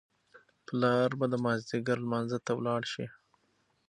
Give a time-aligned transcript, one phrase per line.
[0.65, 3.05] پلار به د مازیګر لمانځه ته ولاړ شي.